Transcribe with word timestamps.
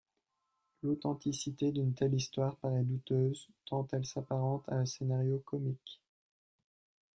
L'authenticité 0.81 1.71
d'une 1.71 1.93
telle 1.93 2.15
histoire 2.15 2.55
paraît 2.55 2.81
douteuse, 2.81 3.47
tant 3.65 3.87
elle 3.91 4.07
s'apparente 4.07 4.67
à 4.67 4.77
un 4.77 4.85
scénario 4.87 5.37
comique. 5.45 6.01